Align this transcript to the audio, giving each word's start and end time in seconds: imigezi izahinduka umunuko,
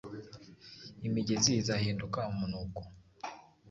imigezi 1.07 1.51
izahinduka 1.61 2.19
umunuko, 2.31 2.81